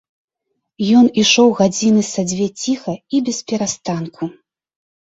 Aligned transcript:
Ён 1.01 1.05
ішоў 1.25 1.53
гадзіны 1.61 2.03
са 2.13 2.21
дзве 2.33 2.47
ціха 2.65 2.93
і 3.17 3.25
бесперастанку. 3.31 4.23